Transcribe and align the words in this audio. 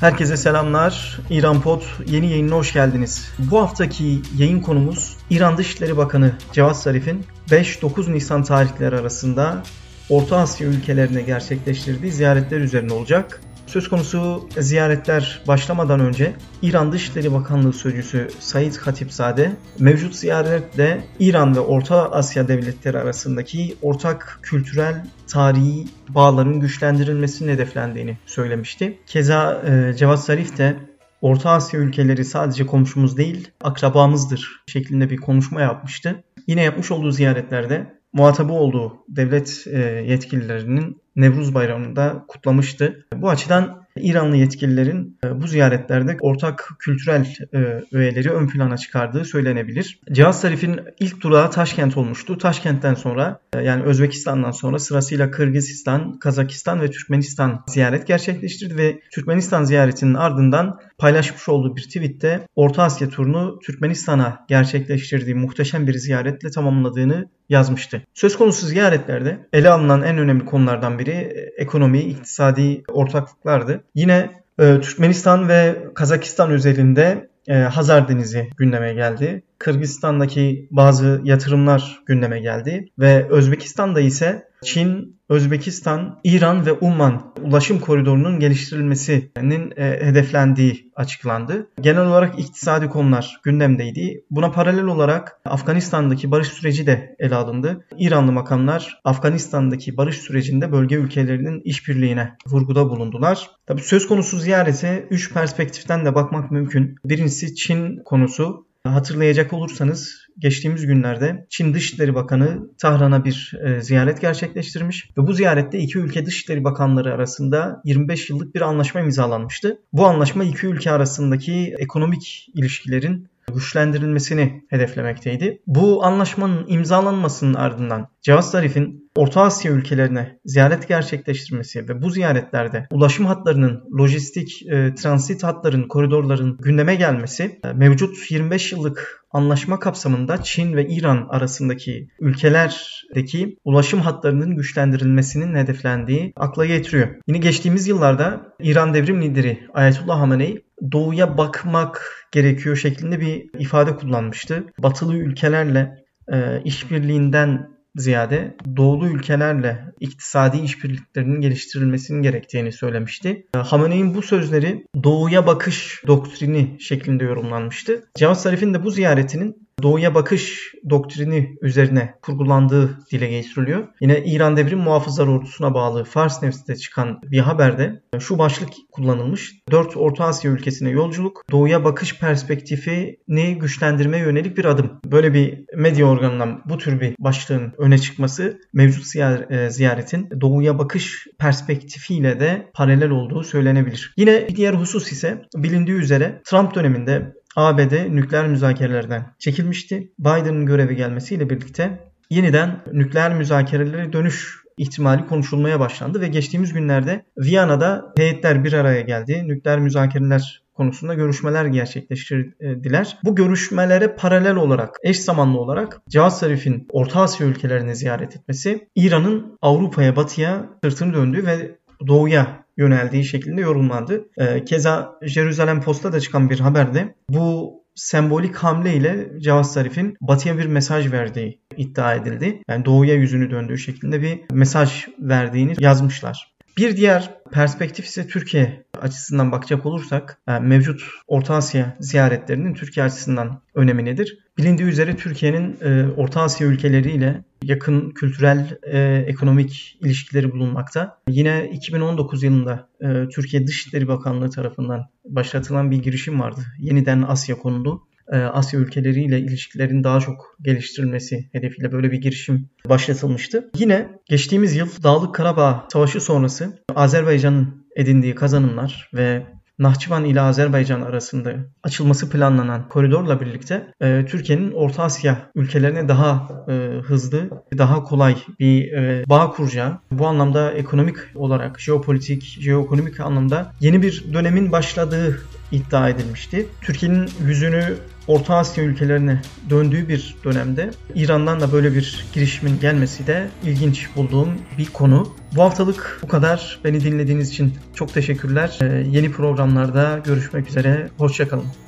Herkese 0.00 0.36
selamlar. 0.36 1.18
İran 1.30 1.60
Pod 1.60 1.82
yeni 2.06 2.30
yayınına 2.30 2.54
hoş 2.54 2.72
geldiniz. 2.72 3.28
Bu 3.38 3.60
haftaki 3.60 4.22
yayın 4.38 4.60
konumuz 4.60 5.16
İran 5.30 5.56
Dışişleri 5.56 5.96
Bakanı 5.96 6.32
Cevat 6.52 6.76
Zarif'in 6.76 7.26
5-9 7.50 8.12
Nisan 8.12 8.42
tarihleri 8.42 8.96
arasında 8.96 9.62
Orta 10.08 10.36
Asya 10.36 10.68
ülkelerine 10.68 11.22
gerçekleştirdiği 11.22 12.12
ziyaretler 12.12 12.60
üzerine 12.60 12.92
olacak. 12.92 13.40
Söz 13.66 13.88
konusu 13.88 14.48
ziyaretler 14.58 15.42
başlamadan 15.48 16.00
önce 16.00 16.34
İran 16.62 16.92
Dışişleri 16.92 17.32
Bakanlığı 17.32 17.72
Sözcüsü 17.72 18.28
Said 18.40 18.76
Hatipzade 18.76 19.52
mevcut 19.78 20.16
ziyaretle 20.16 21.04
İran 21.18 21.56
ve 21.56 21.60
Orta 21.60 22.12
Asya 22.12 22.48
devletleri 22.48 22.98
arasındaki 22.98 23.76
ortak 23.82 24.38
kültürel 24.42 25.06
tarihi 25.28 25.84
bağların 26.08 26.60
güçlendirilmesinin 26.60 27.52
hedeflendiğini 27.52 28.18
söylemişti. 28.26 28.98
Keza 29.06 29.62
e, 29.66 29.94
Cevat 29.96 30.24
Zarif 30.24 30.58
de 30.58 30.76
Orta 31.20 31.50
Asya 31.50 31.80
ülkeleri 31.80 32.24
sadece 32.24 32.66
komşumuz 32.66 33.16
değil, 33.16 33.50
akrabamızdır 33.60 34.62
şeklinde 34.66 35.10
bir 35.10 35.16
konuşma 35.16 35.60
yapmıştı. 35.60 36.24
Yine 36.46 36.62
yapmış 36.62 36.90
olduğu 36.90 37.10
ziyaretlerde 37.10 37.95
muhatabı 38.16 38.52
olduğu 38.52 39.04
devlet 39.08 39.64
e, 39.66 39.78
yetkililerinin 40.06 41.02
Nevruz 41.16 41.54
Bayramı'nda 41.54 42.24
kutlamıştı. 42.28 43.06
Bu 43.14 43.30
açıdan 43.30 43.85
İranlı 44.00 44.36
yetkililerin 44.36 45.18
e, 45.24 45.42
bu 45.42 45.46
ziyaretlerde 45.46 46.16
ortak 46.20 46.70
kültürel 46.78 47.26
e, 47.54 47.58
öğeleri 47.92 48.30
ön 48.30 48.48
plana 48.48 48.76
çıkardığı 48.76 49.24
söylenebilir. 49.24 50.00
Cihaz 50.12 50.40
Zarif'in 50.40 50.80
ilk 51.00 51.20
durağı 51.20 51.50
Taşkent 51.50 51.96
olmuştu. 51.96 52.38
Taşkent'ten 52.38 52.94
sonra 52.94 53.40
e, 53.52 53.62
yani 53.62 53.82
Özbekistan'dan 53.82 54.50
sonra 54.50 54.78
sırasıyla 54.78 55.30
Kırgızistan, 55.30 56.18
Kazakistan 56.18 56.80
ve 56.80 56.90
Türkmenistan 56.90 57.64
ziyaret 57.66 58.06
gerçekleştirdi 58.06 58.76
ve 58.76 59.00
Türkmenistan 59.12 59.64
ziyaretinin 59.64 60.14
ardından 60.14 60.80
paylaşmış 60.98 61.48
olduğu 61.48 61.76
bir 61.76 61.82
tweette 61.82 62.46
Orta 62.56 62.82
Asya 62.82 63.08
turunu 63.08 63.58
Türkmenistan'a 63.58 64.44
gerçekleştirdiği 64.48 65.34
muhteşem 65.34 65.86
bir 65.86 65.94
ziyaretle 65.94 66.50
tamamladığını 66.50 67.28
yazmıştı. 67.48 68.02
Söz 68.14 68.36
konusu 68.36 68.66
ziyaretlerde 68.66 69.46
ele 69.52 69.70
alınan 69.70 70.02
en 70.02 70.18
önemli 70.18 70.44
konulardan 70.44 70.98
biri 70.98 71.12
ekonomi, 71.58 72.00
iktisadi 72.00 72.82
ortaklıklardı. 72.88 73.84
Yine 73.94 74.30
e, 74.58 74.80
Türkmenistan 74.80 75.48
ve 75.48 75.76
Kazakistan 75.94 76.50
özelinde 76.50 77.28
e, 77.48 77.54
Hazar 77.54 78.08
Denizi 78.08 78.50
gündeme 78.56 78.94
geldi. 78.94 79.42
Kırgızistan'daki 79.58 80.68
bazı 80.70 81.20
yatırımlar 81.24 82.00
gündeme 82.06 82.40
geldi 82.40 82.88
ve 82.98 83.28
Özbekistan'da 83.30 84.00
ise 84.00 84.46
Çin, 84.64 85.16
Özbekistan, 85.28 86.20
İran 86.24 86.66
ve 86.66 86.72
Umman 86.72 87.34
ulaşım 87.42 87.80
koridorunun 87.80 88.40
geliştirilmesinin 88.40 89.72
e, 89.76 90.06
hedeflendiği 90.06 90.92
açıklandı. 90.96 91.70
Genel 91.80 92.06
olarak 92.06 92.38
iktisadi 92.38 92.88
konular 92.88 93.40
gündemdeydi. 93.42 94.24
Buna 94.30 94.50
paralel 94.50 94.84
olarak 94.84 95.40
Afganistan'daki 95.44 96.30
barış 96.30 96.48
süreci 96.48 96.86
de 96.86 97.16
ele 97.18 97.34
alındı. 97.34 97.86
İranlı 97.98 98.32
makamlar 98.32 99.00
Afganistan'daki 99.04 99.96
barış 99.96 100.16
sürecinde 100.16 100.72
bölge 100.72 100.96
ülkelerinin 100.96 101.60
işbirliğine 101.64 102.36
vurguda 102.46 102.90
bulundular. 102.90 103.50
Tabi 103.66 103.80
söz 103.80 104.06
konusu 104.06 104.38
ziyarete 104.38 105.06
3 105.10 105.32
perspektiften 105.32 106.04
de 106.04 106.14
bakmak 106.14 106.50
mümkün. 106.50 106.96
Birincisi 107.04 107.35
Çin 107.54 107.96
konusu. 108.04 108.66
Hatırlayacak 108.84 109.52
olursanız 109.52 110.26
geçtiğimiz 110.38 110.86
günlerde 110.86 111.46
Çin 111.50 111.74
Dışişleri 111.74 112.14
Bakanı 112.14 112.70
Tahran'a 112.78 113.24
bir 113.24 113.52
e, 113.64 113.80
ziyaret 113.80 114.20
gerçekleştirmiş 114.20 115.10
ve 115.18 115.26
bu 115.26 115.32
ziyarette 115.32 115.78
iki 115.78 115.98
ülke 115.98 116.26
Dışişleri 116.26 116.64
Bakanları 116.64 117.14
arasında 117.14 117.80
25 117.84 118.30
yıllık 118.30 118.54
bir 118.54 118.60
anlaşma 118.60 119.00
imzalanmıştı. 119.00 119.78
Bu 119.92 120.06
anlaşma 120.06 120.44
iki 120.44 120.66
ülke 120.66 120.90
arasındaki 120.90 121.74
ekonomik 121.78 122.48
ilişkilerin 122.54 123.28
güçlendirilmesini 123.54 124.64
hedeflemekteydi. 124.70 125.62
Bu 125.66 126.04
anlaşmanın 126.04 126.64
imzalanmasının 126.68 127.54
ardından 127.54 128.08
Cevat 128.22 128.44
Zarif'in 128.44 129.06
Orta 129.16 129.42
Asya 129.42 129.72
ülkelerine 129.72 130.38
ziyaret 130.44 130.88
gerçekleştirmesi 130.88 131.88
ve 131.88 132.02
bu 132.02 132.10
ziyaretlerde 132.10 132.86
ulaşım 132.90 133.26
hatlarının, 133.26 133.84
lojistik, 133.98 134.62
e, 134.66 134.94
transit 134.94 135.42
hatların, 135.42 135.88
koridorların 135.88 136.56
gündeme 136.60 136.94
gelmesi 136.94 137.60
e, 137.64 137.72
mevcut 137.72 138.30
25 138.30 138.72
yıllık 138.72 139.26
anlaşma 139.30 139.78
kapsamında 139.78 140.42
Çin 140.42 140.76
ve 140.76 140.88
İran 140.88 141.26
arasındaki 141.30 142.08
ülkelerdeki 142.20 143.58
ulaşım 143.64 144.00
hatlarının 144.00 144.56
güçlendirilmesinin 144.56 145.54
hedeflendiği 145.54 146.32
akla 146.36 146.66
getiriyor. 146.66 147.08
Yine 147.26 147.38
geçtiğimiz 147.38 147.88
yıllarda 147.88 148.54
İran 148.60 148.94
devrim 148.94 149.22
lideri 149.22 149.66
Ayetullah 149.74 150.20
Hamenei 150.20 150.65
doğuya 150.92 151.38
bakmak 151.38 152.26
gerekiyor 152.32 152.76
şeklinde 152.76 153.20
bir 153.20 153.60
ifade 153.60 153.96
kullanmıştı. 153.96 154.64
Batılı 154.78 155.16
ülkelerle 155.16 156.04
e, 156.32 156.62
işbirliğinden 156.64 157.76
ziyade 157.96 158.56
doğulu 158.76 159.08
ülkelerle 159.08 159.84
iktisadi 160.00 160.58
işbirliklerinin 160.58 161.40
geliştirilmesinin 161.40 162.22
gerektiğini 162.22 162.72
söylemişti. 162.72 163.46
E, 163.56 163.58
Hamene'in 163.58 164.14
bu 164.14 164.22
sözleri 164.22 164.86
doğuya 165.04 165.46
bakış 165.46 166.02
doktrini 166.06 166.76
şeklinde 166.80 167.24
yorumlanmıştı. 167.24 168.04
Cevat 168.14 168.40
Zarif'in 168.40 168.74
de 168.74 168.84
bu 168.84 168.90
ziyaretinin 168.90 169.68
doğuya 169.82 170.14
bakış 170.14 170.72
doktrini 170.90 171.56
üzerine 171.62 172.14
kurgulandığı 172.22 172.98
dile 173.12 173.28
getiriliyor. 173.28 173.88
Yine 174.00 174.24
İran 174.24 174.56
Devrim 174.56 174.78
Muhafızlar 174.78 175.26
Ordusu'na 175.26 175.74
bağlı 175.74 176.04
Fars 176.04 176.42
Nefsi'de 176.42 176.76
çıkan 176.76 177.20
bir 177.22 177.38
haberde 177.38 178.02
şu 178.18 178.38
başlık 178.38 178.68
kullanılmış. 178.92 179.54
4 179.70 179.96
Orta 179.96 180.24
Asya 180.24 180.50
ülkesine 180.50 180.90
yolculuk, 180.90 181.44
doğuya 181.50 181.84
bakış 181.84 182.18
perspektifini 182.18 183.58
güçlendirmeye 183.58 184.22
yönelik 184.22 184.58
bir 184.58 184.64
adım. 184.64 185.00
Böyle 185.06 185.34
bir 185.34 185.64
medya 185.74 186.06
organından 186.06 186.62
bu 186.64 186.78
tür 186.78 187.00
bir 187.00 187.14
başlığın 187.18 187.72
öne 187.78 187.98
çıkması 187.98 188.60
mevcut 188.72 189.16
e, 189.16 189.70
ziyaretin 189.70 190.28
doğuya 190.40 190.78
bakış 190.78 191.26
perspektifiyle 191.38 192.40
de 192.40 192.70
paralel 192.74 193.10
olduğu 193.10 193.42
söylenebilir. 193.42 194.14
Yine 194.16 194.48
bir 194.48 194.56
diğer 194.56 194.74
husus 194.74 195.12
ise 195.12 195.42
bilindiği 195.56 195.96
üzere 195.96 196.40
Trump 196.44 196.74
döneminde 196.74 197.32
ABD 197.56 198.16
nükleer 198.16 198.48
müzakerelerden 198.48 199.26
çekilmişti. 199.38 200.12
Biden'ın 200.18 200.66
göreve 200.66 200.94
gelmesiyle 200.94 201.50
birlikte 201.50 201.98
yeniden 202.30 202.82
nükleer 202.92 203.34
müzakerelere 203.34 204.12
dönüş 204.12 204.66
ihtimali 204.76 205.26
konuşulmaya 205.26 205.80
başlandı 205.80 206.20
ve 206.20 206.28
geçtiğimiz 206.28 206.72
günlerde 206.72 207.24
Viyana'da 207.38 208.12
heyetler 208.16 208.64
bir 208.64 208.72
araya 208.72 209.00
geldi. 209.00 209.42
Nükleer 209.46 209.78
müzakereler 209.78 210.62
konusunda 210.74 211.14
görüşmeler 211.14 211.64
gerçekleştirdiler. 211.64 213.18
Bu 213.24 213.34
görüşmelere 213.34 214.08
paralel 214.08 214.56
olarak, 214.56 214.96
eş 215.02 215.20
zamanlı 215.20 215.58
olarak 215.58 216.00
Cevaz 216.08 216.38
Zarif'in 216.38 216.88
Orta 216.92 217.20
Asya 217.20 217.46
ülkelerini 217.46 217.96
ziyaret 217.96 218.36
etmesi, 218.36 218.88
İran'ın 218.94 219.58
Avrupa'ya, 219.62 220.16
Batı'ya 220.16 220.66
sırtını 220.84 221.14
döndüğü 221.14 221.46
ve 221.46 221.78
Doğu'ya 222.06 222.65
yöneldiği 222.76 223.24
şeklinde 223.24 223.60
yorumlandı. 223.60 224.28
Ee, 224.38 224.64
keza 224.64 225.18
Jerusalem 225.22 225.80
Post'ta 225.80 226.12
da 226.12 226.20
çıkan 226.20 226.50
bir 226.50 226.60
haberde 226.60 227.14
bu 227.30 227.74
sembolik 227.94 228.56
hamle 228.56 228.94
ile 228.94 229.40
Cevaz 229.40 229.72
Zarif'in 229.72 230.16
batıya 230.20 230.58
bir 230.58 230.66
mesaj 230.66 231.12
verdiği 231.12 231.60
iddia 231.76 232.14
edildi. 232.14 232.62
Yani 232.68 232.84
doğuya 232.84 233.14
yüzünü 233.14 233.50
döndüğü 233.50 233.78
şeklinde 233.78 234.22
bir 234.22 234.40
mesaj 234.52 235.06
verdiğini 235.18 235.74
yazmışlar. 235.78 236.56
Bir 236.76 236.96
diğer 236.96 237.34
perspektif 237.52 238.06
ise 238.06 238.26
Türkiye 238.26 238.84
açısından 239.00 239.52
bakacak 239.52 239.86
olursak 239.86 240.38
e, 240.48 240.58
mevcut 240.58 241.02
Orta 241.26 241.54
Asya 241.54 241.96
ziyaretlerinin 242.00 242.74
Türkiye 242.74 243.06
açısından 243.06 243.62
önemi 243.74 244.04
nedir? 244.04 244.38
Bilindiği 244.58 244.86
üzere 244.86 245.16
Türkiye'nin 245.16 245.76
e, 245.82 246.06
Orta 246.16 246.40
Asya 246.40 246.66
ülkeleriyle 246.66 247.44
yakın 247.64 248.10
kültürel, 248.10 248.78
e, 248.82 249.24
ekonomik 249.26 249.98
ilişkileri 250.02 250.52
bulunmakta. 250.52 251.18
Yine 251.28 251.70
2019 251.72 252.42
yılında 252.42 252.88
Türkiye 253.34 253.66
Dışişleri 253.66 254.08
Bakanlığı 254.08 254.50
tarafından 254.50 255.06
başlatılan 255.24 255.90
bir 255.90 256.02
girişim 256.02 256.40
vardı. 256.40 256.60
Yeniden 256.78 257.22
Asya 257.22 257.58
konulu. 257.58 258.06
E, 258.32 258.36
Asya 258.36 258.80
ülkeleriyle 258.80 259.40
ilişkilerin 259.40 260.04
daha 260.04 260.20
çok 260.20 260.56
geliştirilmesi 260.62 261.48
hedefiyle 261.52 261.92
böyle 261.92 262.12
bir 262.12 262.20
girişim 262.20 262.68
başlatılmıştı. 262.88 263.70
Yine 263.78 264.08
geçtiğimiz 264.26 264.76
yıl 264.76 264.88
Dağlık 265.02 265.34
Karabağ 265.34 265.88
Savaşı 265.92 266.20
sonrası 266.20 266.78
Azerbaycan'ın 266.94 267.86
edindiği 267.96 268.34
kazanımlar 268.34 269.10
ve 269.14 269.42
Nahçıvan 269.78 270.24
ile 270.24 270.40
Azerbaycan 270.40 271.00
arasında 271.00 271.54
açılması 271.82 272.30
planlanan 272.30 272.88
koridorla 272.88 273.40
birlikte 273.40 273.92
e, 274.00 274.26
Türkiye'nin 274.26 274.72
Orta 274.72 275.02
Asya 275.02 275.50
ülkelerine 275.54 276.08
daha 276.08 276.48
e, 276.68 276.72
hızlı, 277.04 277.50
daha 277.78 278.02
kolay 278.02 278.36
bir 278.60 278.92
e, 278.92 279.24
bağ 279.28 279.50
kuracağı, 279.50 279.98
bu 280.10 280.26
anlamda 280.26 280.72
ekonomik 280.72 281.16
olarak, 281.34 281.80
jeopolitik, 281.80 282.42
jeoekonomik 282.42 283.20
anlamda 283.20 283.72
yeni 283.80 284.02
bir 284.02 284.24
dönemin 284.32 284.72
başladığı 284.72 285.40
iddia 285.72 286.08
edilmişti. 286.08 286.66
Türkiye'nin 286.80 287.30
yüzünü 287.46 287.94
Orta 288.26 288.56
Asya 288.56 288.84
ülkelerine 288.84 289.42
döndüğü 289.70 290.08
bir 290.08 290.36
dönemde 290.44 290.90
İran'dan 291.14 291.60
da 291.60 291.72
böyle 291.72 291.94
bir 291.94 292.26
girişimin 292.32 292.80
gelmesi 292.80 293.26
de 293.26 293.48
ilginç 293.64 294.08
bulduğum 294.16 294.48
bir 294.78 294.86
konu. 294.86 295.34
Bu 295.56 295.62
haftalık 295.62 296.20
bu 296.22 296.28
kadar. 296.28 296.80
Beni 296.84 297.00
dinlediğiniz 297.00 297.50
için 297.50 297.74
çok 297.94 298.14
teşekkürler. 298.14 298.78
Ee, 298.82 299.06
yeni 299.10 299.32
programlarda 299.32 300.20
görüşmek 300.24 300.68
üzere. 300.68 301.08
Hoşçakalın. 301.18 301.85